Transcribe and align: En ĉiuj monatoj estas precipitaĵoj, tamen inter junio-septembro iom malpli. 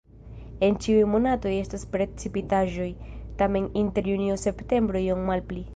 En 0.67 0.77
ĉiuj 0.85 1.03
monatoj 1.15 1.51
estas 1.65 1.85
precipitaĵoj, 1.97 2.89
tamen 3.43 3.69
inter 3.85 4.13
junio-septembro 4.15 5.07
iom 5.09 5.27
malpli. 5.33 5.67